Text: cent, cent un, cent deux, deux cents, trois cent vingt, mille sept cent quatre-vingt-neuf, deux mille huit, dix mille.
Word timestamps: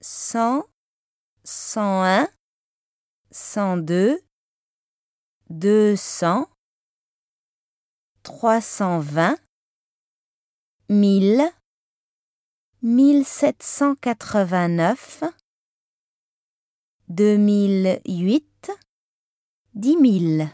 cent, 0.00 0.64
cent 1.44 2.02
un, 2.04 2.28
cent 3.30 3.76
deux, 3.76 4.20
deux 5.50 5.96
cents, 5.96 6.48
trois 8.22 8.60
cent 8.60 9.00
vingt, 9.00 9.38
mille 10.88 11.52
sept 13.24 13.62
cent 13.62 13.94
quatre-vingt-neuf, 13.96 15.24
deux 17.08 17.36
mille 17.36 18.00
huit, 18.06 18.70
dix 19.74 19.96
mille. 19.96 20.50